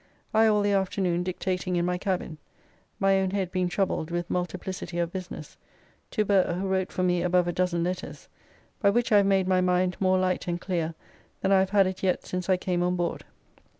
[0.33, 2.39] I all the afternoon dictating in my cabin
[2.99, 5.57] (my own head being troubled with multiplicity of business)
[6.09, 8.27] to Burr, who wrote for me above a dozen letters,
[8.81, 10.95] by which I have made my mind more light and clear
[11.41, 13.25] than I have had it yet since I came on board.